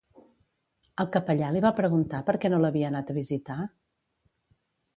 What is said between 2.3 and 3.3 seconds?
per què no l'havia anat a